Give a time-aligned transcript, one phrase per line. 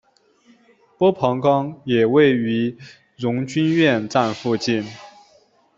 [0.97, 2.75] 波旁宫也位于
[3.17, 4.83] 荣军院站附近。